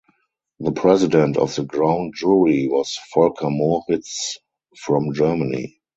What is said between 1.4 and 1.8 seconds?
the